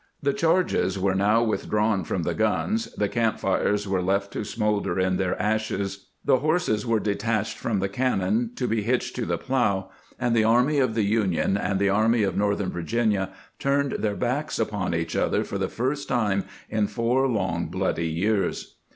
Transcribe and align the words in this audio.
The 0.19 0.33
charges 0.33 0.97
were 0.97 1.13
now 1.13 1.43
withdrawn 1.43 2.03
from 2.03 2.23
the 2.23 2.33
guns, 2.33 2.91
the 2.95 3.07
camp 3.07 3.37
fires 3.37 3.87
were 3.87 4.01
left 4.01 4.33
to 4.33 4.43
smolder 4.43 4.99
in 4.99 5.17
their 5.17 5.39
ashes, 5.39 6.07
the 6.25 6.39
horses 6.39 6.87
were 6.87 6.99
detached 6.99 7.55
from 7.59 7.77
the 7.79 7.87
cannon 7.87 8.49
to 8.55 8.67
be 8.67 8.81
hitched 8.81 9.15
to 9.17 9.27
the 9.27 9.37
plow, 9.37 9.91
and 10.19 10.35
the 10.35 10.43
Army 10.43 10.79
of 10.79 10.95
the 10.95 11.05
Union 11.05 11.55
and 11.55 11.77
the 11.79 11.89
Army 11.89 12.23
of 12.23 12.35
Northern 12.35 12.71
Virginia 12.71 13.29
turned 13.59 13.91
their 13.91 14.15
backs 14.15 14.57
upon 14.57 14.95
each 14.95 15.15
other 15.15 15.43
for 15.43 15.59
the 15.59 15.69
first 15.69 16.07
time 16.09 16.45
in 16.67 16.87
four 16.87 17.27
long, 17.27 17.67
bloody 17.67 18.07
years. 18.09 18.77